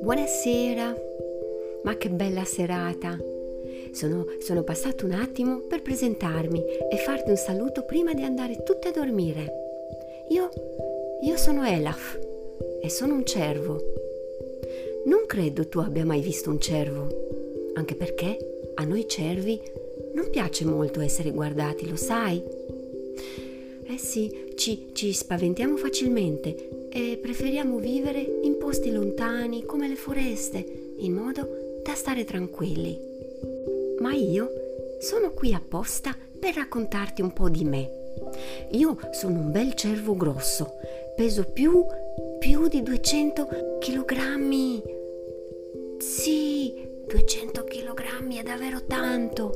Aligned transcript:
Buonasera, 0.00 0.96
ma 1.82 1.96
che 1.98 2.08
bella 2.08 2.44
serata! 2.44 3.18
Sono, 3.92 4.24
sono, 4.38 4.62
passato 4.62 5.04
un 5.04 5.12
attimo 5.12 5.60
per 5.68 5.82
presentarmi 5.82 6.64
e 6.90 6.96
farti 6.96 7.28
un 7.30 7.36
saluto 7.36 7.84
prima 7.84 8.14
di 8.14 8.22
andare 8.22 8.62
tutte 8.62 8.88
a 8.88 8.92
dormire. 8.92 9.52
Io, 10.30 10.48
io 11.20 11.36
sono 11.36 11.66
Elaf 11.66 12.18
e 12.80 12.88
sono 12.88 13.14
un 13.14 13.26
cervo. 13.26 13.78
Non 15.04 15.26
credo 15.26 15.68
tu 15.68 15.80
abbia 15.80 16.06
mai 16.06 16.22
visto 16.22 16.48
un 16.48 16.58
cervo, 16.58 17.06
anche 17.74 17.94
perché 17.94 18.38
a 18.76 18.84
noi 18.84 19.06
cervi 19.06 19.60
non 20.14 20.30
piace 20.30 20.64
molto 20.64 21.00
essere 21.00 21.32
guardati, 21.32 21.86
lo 21.86 21.96
sai? 21.96 22.42
Eh 23.88 23.98
sì, 23.98 24.52
ci, 24.56 24.88
ci 24.92 25.12
spaventiamo 25.12 25.76
facilmente 25.76 26.88
e 26.90 27.18
preferiamo 27.20 27.78
vivere 27.78 28.18
in 28.42 28.58
posti 28.58 28.90
lontani 28.90 29.64
come 29.64 29.86
le 29.86 29.94
foreste, 29.94 30.94
in 30.98 31.12
modo 31.12 31.80
da 31.82 31.94
stare 31.94 32.24
tranquilli. 32.24 32.98
Ma 34.00 34.12
io 34.12 34.50
sono 34.98 35.30
qui 35.30 35.54
apposta 35.54 36.16
per 36.38 36.54
raccontarti 36.54 37.22
un 37.22 37.32
po' 37.32 37.48
di 37.48 37.64
me. 37.64 37.90
Io 38.72 38.98
sono 39.12 39.38
un 39.38 39.50
bel 39.52 39.74
cervo 39.74 40.16
grosso, 40.16 40.74
peso 41.14 41.44
più, 41.44 41.84
più 42.38 42.66
di 42.68 42.82
200 42.82 43.48
kg. 43.78 44.82
Sì, 45.98 46.74
200 47.06 47.64
kg 47.64 48.38
è 48.38 48.42
davvero 48.42 48.84
tanto. 48.84 49.52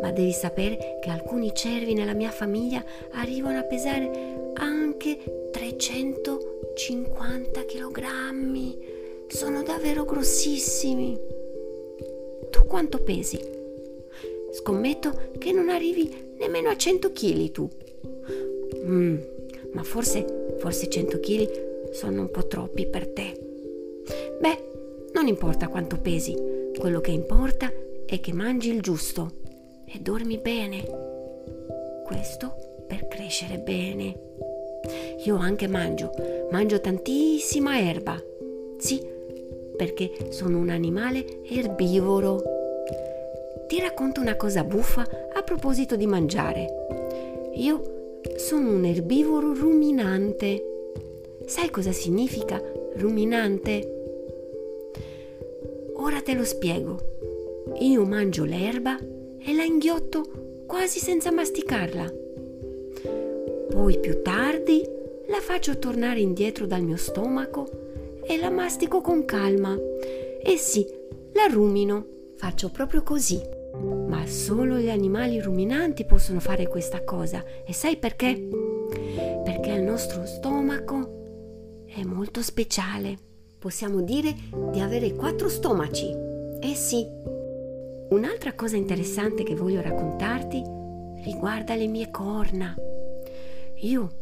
Ma 0.00 0.10
devi 0.10 0.32
sapere 0.32 0.98
che 1.00 1.10
alcuni 1.10 1.52
cervi 1.54 1.94
nella 1.94 2.14
mia 2.14 2.30
famiglia 2.30 2.84
arrivano 3.12 3.58
a 3.58 3.64
pesare 3.64 4.52
anche 4.54 5.48
300 5.50 6.54
50 6.74 7.64
kg. 7.64 8.02
Sono 9.28 9.62
davvero 9.62 10.04
grossissimi. 10.04 11.18
Tu 12.50 12.64
quanto 12.66 12.98
pesi? 13.02 13.38
Scommetto 14.52 15.30
che 15.38 15.52
non 15.52 15.68
arrivi 15.68 16.34
nemmeno 16.38 16.68
a 16.68 16.76
100 16.76 17.12
kg 17.12 17.50
tu. 17.50 17.68
Mm, 18.84 19.16
ma 19.72 19.82
forse, 19.82 20.56
forse 20.58 20.88
100 20.88 21.20
kg 21.20 21.92
sono 21.92 22.22
un 22.22 22.30
po' 22.30 22.46
troppi 22.46 22.86
per 22.86 23.08
te. 23.08 23.32
Beh, 24.40 25.10
non 25.12 25.26
importa 25.28 25.68
quanto 25.68 25.98
pesi, 25.98 26.36
quello 26.78 27.00
che 27.00 27.12
importa 27.12 27.72
è 28.04 28.20
che 28.20 28.32
mangi 28.32 28.70
il 28.70 28.80
giusto 28.82 29.42
e 29.86 29.98
dormi 30.00 30.38
bene. 30.38 30.82
Questo 32.04 32.82
per 32.86 33.08
crescere 33.08 33.58
bene. 33.58 34.32
Io 35.24 35.36
anche 35.36 35.66
mangio, 35.66 36.10
mangio 36.50 36.80
tantissima 36.80 37.78
erba. 37.78 38.22
Sì, 38.76 39.00
perché 39.76 40.28
sono 40.30 40.58
un 40.58 40.68
animale 40.68 41.42
erbivoro. 41.44 42.42
Ti 43.66 43.80
racconto 43.80 44.20
una 44.20 44.36
cosa 44.36 44.62
buffa 44.62 45.06
a 45.32 45.42
proposito 45.42 45.96
di 45.96 46.06
mangiare. 46.06 46.86
Io 47.54 48.20
sono 48.36 48.70
un 48.70 48.84
erbivoro 48.84 49.54
ruminante. 49.54 50.62
Sai 51.46 51.70
cosa 51.70 51.92
significa 51.92 52.62
ruminante? 52.96 53.90
Ora 55.94 56.20
te 56.20 56.34
lo 56.34 56.44
spiego. 56.44 56.98
Io 57.80 58.04
mangio 58.04 58.44
l'erba 58.44 58.98
e 59.44 59.54
la 59.54 59.62
inghiotto 59.62 60.64
quasi 60.66 60.98
senza 60.98 61.30
masticarla. 61.30 62.12
Poi 63.70 63.98
più 64.00 64.22
tardi 64.22 64.82
la 65.28 65.40
faccio 65.40 65.78
tornare 65.78 66.20
indietro 66.20 66.66
dal 66.66 66.82
mio 66.82 66.96
stomaco 66.96 67.68
e 68.24 68.38
la 68.38 68.50
mastico 68.50 69.00
con 69.00 69.24
calma. 69.24 69.76
E 70.42 70.56
sì, 70.56 70.86
la 71.32 71.46
rumino. 71.50 72.06
Faccio 72.36 72.70
proprio 72.70 73.02
così. 73.02 73.40
Ma 74.06 74.26
solo 74.26 74.76
gli 74.76 74.88
animali 74.88 75.40
ruminanti 75.40 76.04
possono 76.04 76.40
fare 76.40 76.66
questa 76.68 77.02
cosa. 77.04 77.44
E 77.66 77.72
sai 77.72 77.96
perché? 77.96 78.48
Perché 79.44 79.70
il 79.70 79.82
nostro 79.82 80.24
stomaco 80.24 81.84
è 81.86 82.02
molto 82.04 82.42
speciale. 82.42 83.16
Possiamo 83.58 84.00
dire 84.02 84.34
di 84.72 84.80
avere 84.80 85.14
quattro 85.14 85.48
stomaci. 85.48 86.10
Eh 86.60 86.74
sì. 86.74 87.06
Un'altra 88.10 88.52
cosa 88.54 88.76
interessante 88.76 89.42
che 89.42 89.54
voglio 89.54 89.80
raccontarti 89.80 90.62
riguarda 91.24 91.74
le 91.74 91.86
mie 91.86 92.10
corna. 92.10 92.74
Io 93.80 94.14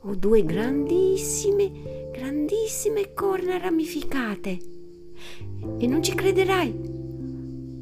ho 0.00 0.14
due 0.14 0.44
grandissime, 0.44 2.10
grandissime 2.12 3.12
corna 3.12 3.58
ramificate. 3.58 4.58
E 5.78 5.86
non 5.86 6.02
ci 6.02 6.14
crederai. 6.14 6.94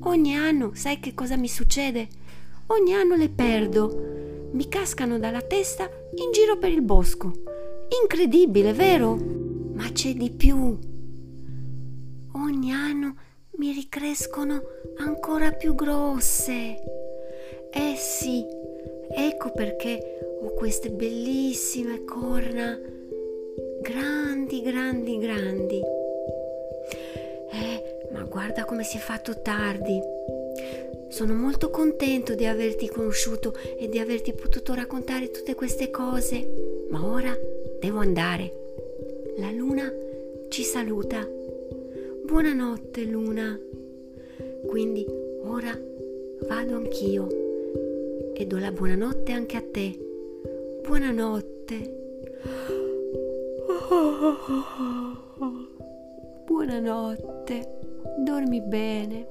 Ogni 0.01 0.35
anno, 0.35 0.71
sai 0.75 0.99
che 1.01 1.15
cosa 1.15 1.37
mi 1.37 1.49
succede? 1.49 2.09
Ogni 2.69 2.95
anno 2.95 3.15
le 3.15 3.29
perdo. 3.29 4.49
Mi 4.53 4.69
cascano 4.69 5.19
dalla 5.19 5.43
testa 5.43 5.85
in 5.85 6.33
giro 6.33 6.59
per 6.59 6.71
il 6.71 6.83
bosco. 6.83 7.33
Incredibile, 8.03 8.73
vero? 8.73 9.17
Ma 9.75 9.91
c'è 9.93 10.15
di 10.15 10.31
più. 10.31 10.79
Ogni 12.33 12.73
anno 12.73 13.17
mi 13.57 13.73
ricrescono 13.73 14.63
ancora 14.97 15.53
più 15.53 15.75
grosse. 15.75 16.77
Eh 17.71 17.95
sì, 17.97 18.45
ecco 19.11 19.53
perché 19.53 20.39
ho 20.43 20.55
queste 20.55 20.91
bellissime 20.91 22.05
corna, 22.05 22.79
grandi, 23.81 24.63
grandi, 24.63 25.19
grandi. 25.19 25.81
Eh, 27.53 28.09
ma 28.13 28.23
guarda 28.23 28.65
come 28.65 28.83
si 28.83 28.97
è 28.97 29.01
fatto 29.01 29.41
tardi. 29.41 30.01
Sono 31.09 31.35
molto 31.35 31.71
contento 31.71 32.35
di 32.35 32.47
averti 32.47 32.89
conosciuto 32.89 33.55
e 33.79 33.89
di 33.89 34.01
averti 34.01 34.33
potuto 34.33 34.75
raccontare 34.75 35.31
tutte 35.31 35.55
queste 35.55 35.91
cose, 35.91 36.45
ma 36.89 37.07
ora 37.07 37.37
devo 37.79 38.01
andare. 38.01 38.53
La 39.37 39.51
luna 39.53 39.93
ci 40.49 40.63
saluta. 40.63 41.43
Buonanotte, 42.25 43.05
luna. 43.05 43.59
Quindi 44.67 45.07
ora 45.45 45.79
vado 46.49 46.75
anch'io 46.75 47.27
e 48.35 48.47
do 48.47 48.59
la 48.59 48.73
buonanotte 48.73 49.33
anche 49.33 49.57
a 49.57 49.63
te. 49.63 49.99
Buonanotte. 50.83 52.03
Buonanotte. 56.47 57.79
Dormi 58.25 58.61
bene. 58.63 59.29